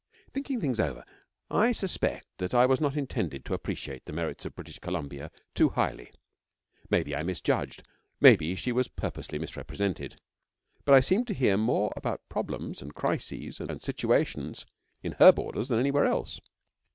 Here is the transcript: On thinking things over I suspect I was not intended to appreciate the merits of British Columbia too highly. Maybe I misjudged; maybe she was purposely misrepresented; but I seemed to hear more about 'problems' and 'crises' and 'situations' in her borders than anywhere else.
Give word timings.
On 0.25 0.31
thinking 0.33 0.59
things 0.59 0.79
over 0.79 1.05
I 1.51 1.71
suspect 1.71 2.55
I 2.55 2.65
was 2.65 2.81
not 2.81 2.97
intended 2.97 3.45
to 3.45 3.53
appreciate 3.53 4.05
the 4.05 4.13
merits 4.13 4.45
of 4.45 4.55
British 4.55 4.79
Columbia 4.79 5.29
too 5.53 5.69
highly. 5.69 6.09
Maybe 6.89 7.15
I 7.15 7.21
misjudged; 7.21 7.83
maybe 8.19 8.55
she 8.55 8.71
was 8.71 8.87
purposely 8.87 9.37
misrepresented; 9.37 10.19
but 10.85 10.95
I 10.95 11.01
seemed 11.01 11.27
to 11.27 11.35
hear 11.35 11.55
more 11.55 11.93
about 11.95 12.27
'problems' 12.29 12.81
and 12.81 12.95
'crises' 12.95 13.59
and 13.59 13.79
'situations' 13.79 14.65
in 15.03 15.11
her 15.19 15.31
borders 15.31 15.67
than 15.67 15.79
anywhere 15.79 16.05
else. 16.05 16.41